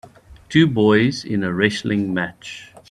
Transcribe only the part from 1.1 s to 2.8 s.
in a wrestling match.